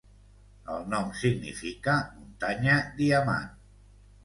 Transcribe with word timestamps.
El 0.75 0.87
nom 0.93 1.11
significa 1.19 1.95
Muntanya 2.15 2.81
Diamant. 3.03 3.49